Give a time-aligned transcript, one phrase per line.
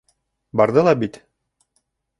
[0.61, 1.21] —Барҙы ла бит...